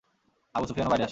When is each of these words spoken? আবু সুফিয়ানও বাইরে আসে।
আবু 0.55 0.65
সুফিয়ানও 0.67 0.89
বাইরে 0.89 0.95
আসে। 0.95 0.99